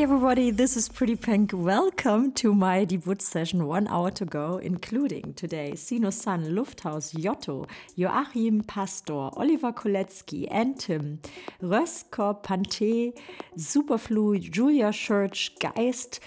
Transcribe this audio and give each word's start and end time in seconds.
Everybody, 0.00 0.50
this 0.50 0.78
is 0.78 0.88
Pretty 0.88 1.14
Pink. 1.14 1.50
Welcome 1.52 2.32
to 2.32 2.54
my 2.54 2.86
Woods 3.04 3.26
session, 3.28 3.66
one 3.66 3.86
hour 3.88 4.10
to 4.12 4.24
go, 4.24 4.56
including 4.56 5.34
today 5.34 5.74
Sino 5.74 6.08
Sun, 6.08 6.46
Lufthaus, 6.54 7.14
Giotto, 7.14 7.66
Joachim 7.96 8.62
Pastor, 8.62 9.12
Oliver 9.12 9.72
Koletzki, 9.72 10.48
and 10.50 10.80
Tim, 10.80 11.20
Röskor, 11.62 12.42
Pante, 12.42 13.12
Superflu, 13.58 14.40
Julia 14.40 14.90
Church, 14.90 15.52
Geist, 15.60 16.20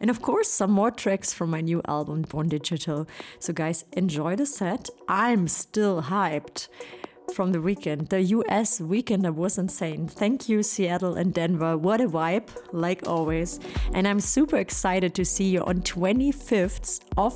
and 0.00 0.10
of 0.10 0.20
course, 0.20 0.50
some 0.50 0.70
more 0.70 0.90
tracks 0.90 1.32
from 1.32 1.48
my 1.48 1.62
new 1.62 1.80
album, 1.88 2.22
Born 2.22 2.50
Digital. 2.50 3.08
So, 3.38 3.54
guys, 3.54 3.86
enjoy 3.94 4.36
the 4.36 4.44
set. 4.44 4.90
I'm 5.08 5.48
still 5.48 6.02
hyped 6.02 6.68
from 7.32 7.52
the 7.52 7.60
weekend. 7.60 8.08
The 8.08 8.22
US 8.22 8.80
weekend 8.80 9.24
that 9.24 9.34
was 9.34 9.58
insane. 9.58 10.08
Thank 10.08 10.48
you, 10.48 10.62
Seattle 10.62 11.14
and 11.14 11.32
Denver. 11.32 11.76
What 11.76 12.00
a 12.00 12.08
vibe, 12.08 12.48
like 12.72 13.06
always. 13.06 13.60
And 13.92 14.06
I'm 14.06 14.20
super 14.20 14.56
excited 14.56 15.14
to 15.14 15.24
see 15.24 15.48
you 15.48 15.62
on 15.64 15.82
25th 15.82 17.00
of 17.16 17.32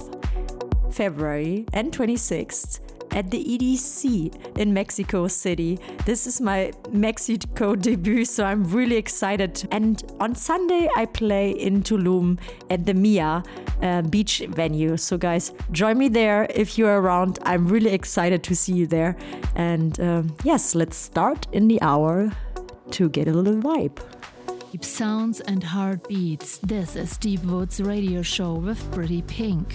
February 0.93 1.67
and 1.73 1.93
26th 1.93 2.81
at 3.13 3.31
the 3.31 3.45
EDC 3.45 4.59
in 4.59 4.73
Mexico 4.73 5.29
City. 5.29 5.79
This 6.05 6.27
is 6.27 6.41
my 6.41 6.73
Mexico 6.91 7.75
debut, 7.75 8.25
so 8.25 8.45
I'm 8.45 8.65
really 8.65 8.97
excited. 8.97 9.67
And 9.71 10.03
on 10.21 10.35
Sunday, 10.35 10.89
I 10.97 11.07
play 11.07 11.51
in 11.51 11.83
Tulum 11.83 12.39
at 12.71 12.87
the 12.87 12.95
Mia 12.95 13.43
uh, 13.83 14.03
beach 14.03 14.43
venue. 14.49 14.97
So, 14.97 15.19
guys, 15.19 15.53
join 15.71 15.99
me 15.99 16.09
there 16.09 16.47
if 16.51 16.79
you're 16.79 17.01
around. 17.01 17.39
I'm 17.43 17.69
really 17.69 17.93
excited 17.93 18.43
to 18.45 18.57
see 18.57 18.73
you 18.73 18.87
there. 18.87 19.17
And 19.55 19.99
um, 20.01 20.37
yes, 20.45 20.75
let's 20.75 20.97
start 20.97 21.47
in 21.53 21.69
the 21.69 21.81
hour 21.83 22.33
to 22.93 23.09
get 23.09 23.29
a 23.29 23.33
little 23.33 23.61
vibe. 23.61 23.99
Deep 24.71 24.85
sounds 24.85 25.41
and 25.41 25.63
heartbeats. 25.63 26.59
This 26.59 26.97
is 26.97 27.19
Deep 27.19 27.45
Woods 27.45 27.81
Radio 27.81 28.23
Show 28.23 28.55
with 28.55 28.91
Pretty 28.91 29.21
Pink. 29.23 29.75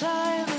time. 0.00 0.49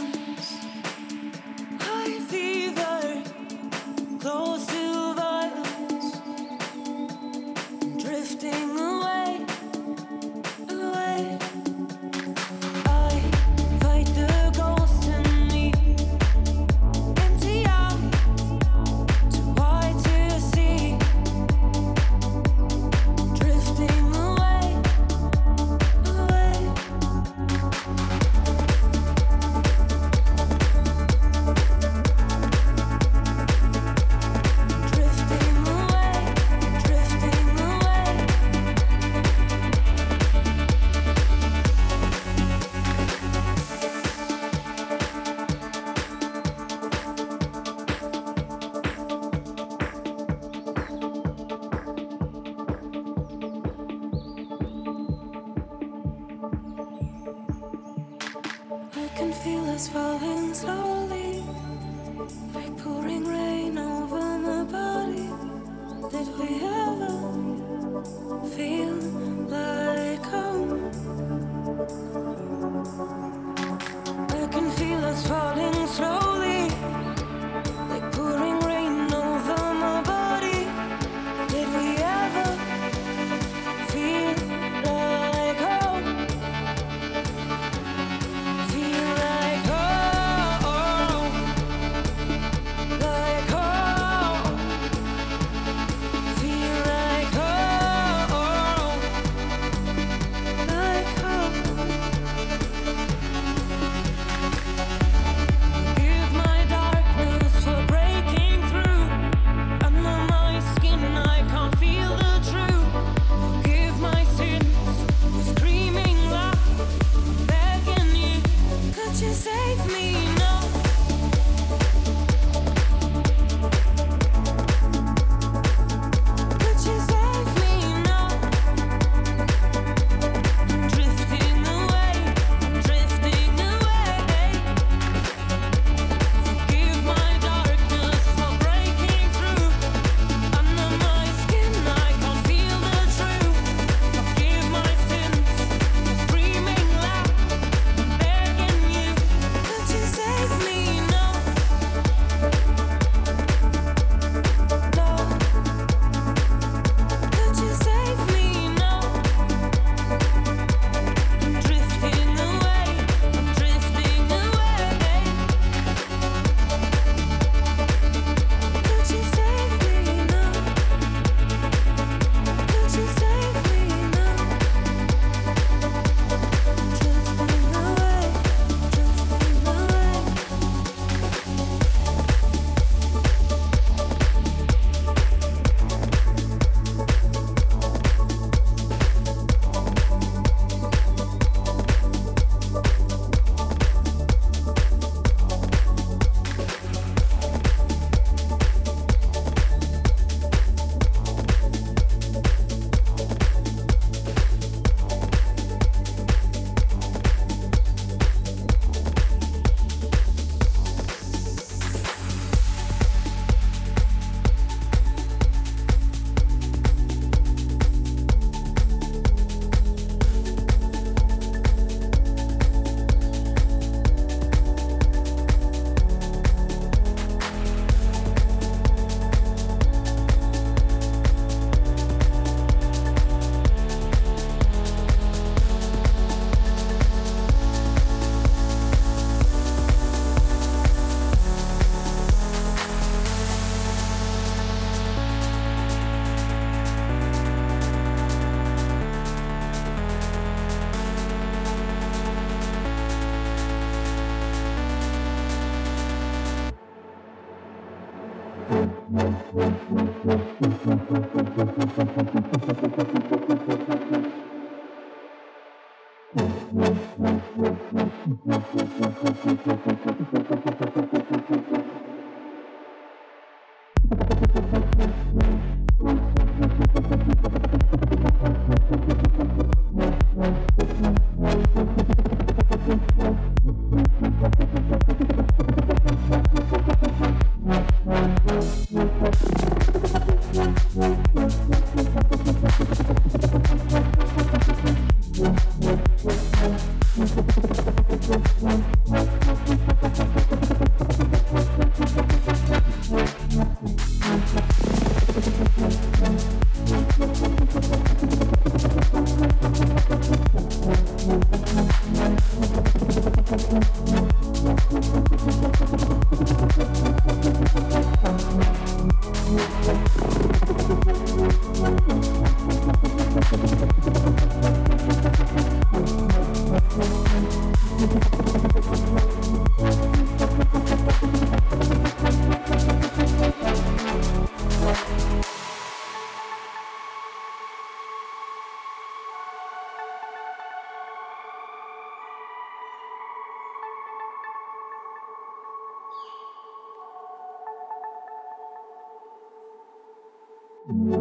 Thank 350.91 351.20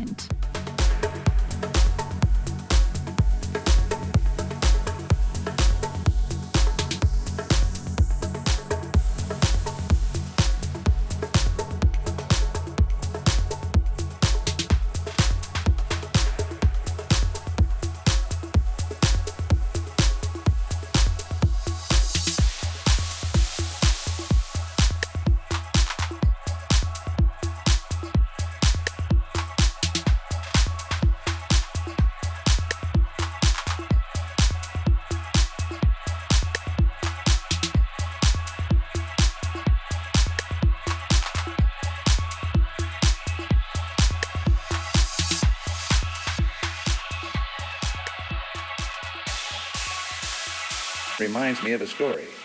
Reminds 51.41 51.63
me 51.63 51.71
of 51.71 51.81
a 51.81 51.87
story. 51.87 52.40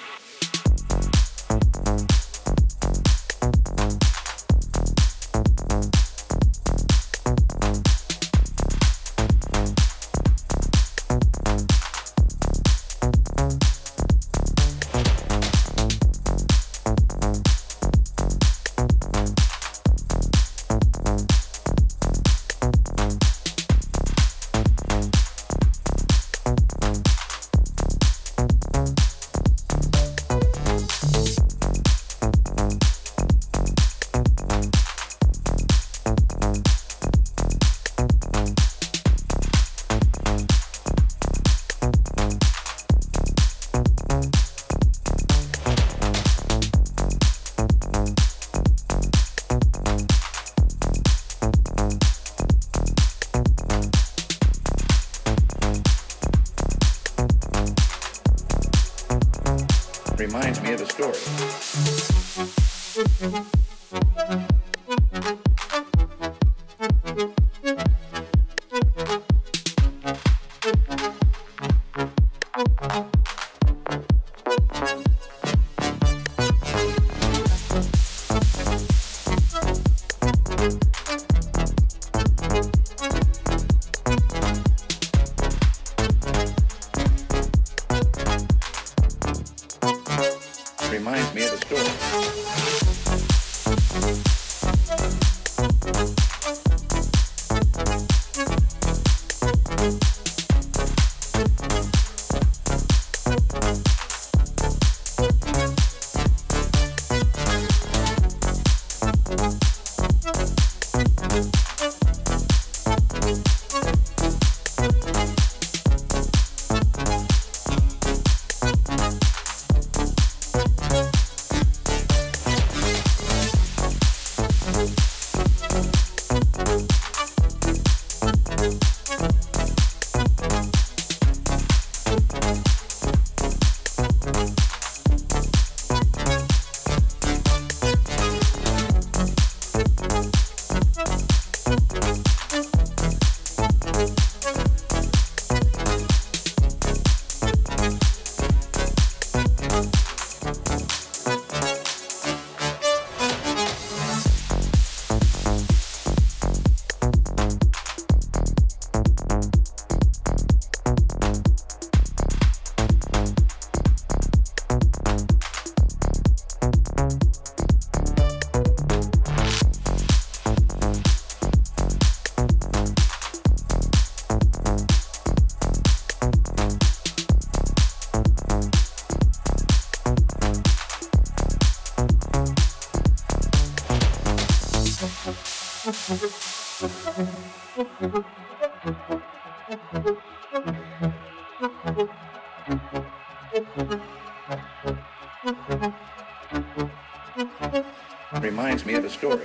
Reminds 198.40 198.87
me 198.87 198.95
of 198.95 199.05
a 199.05 199.11
story. 199.11 199.45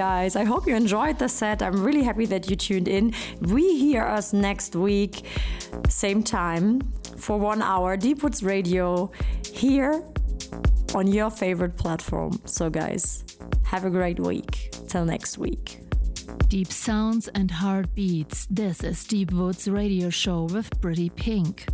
Guys, 0.00 0.34
I 0.34 0.44
hope 0.44 0.66
you 0.66 0.74
enjoyed 0.74 1.18
the 1.18 1.28
set. 1.28 1.60
I'm 1.60 1.84
really 1.84 2.02
happy 2.02 2.24
that 2.24 2.48
you 2.48 2.56
tuned 2.56 2.88
in. 2.88 3.12
We 3.42 3.78
hear 3.78 4.02
us 4.02 4.32
next 4.32 4.74
week, 4.74 5.26
same 5.90 6.22
time, 6.22 6.80
for 7.18 7.36
one 7.36 7.60
hour, 7.60 7.98
Deepwoods 7.98 8.42
Radio, 8.42 9.10
here 9.52 10.02
on 10.94 11.06
your 11.06 11.28
favorite 11.28 11.76
platform. 11.76 12.40
So, 12.46 12.70
guys, 12.70 13.36
have 13.64 13.84
a 13.84 13.90
great 13.90 14.18
week. 14.18 14.70
Till 14.88 15.04
next 15.04 15.36
week. 15.36 15.80
Deep 16.48 16.68
sounds 16.68 17.28
and 17.28 17.50
heartbeats. 17.50 18.46
This 18.46 18.82
is 18.82 19.04
Deepwoods 19.04 19.70
Radio 19.70 20.08
Show 20.08 20.44
with 20.44 20.80
Pretty 20.80 21.10
Pink. 21.10 21.66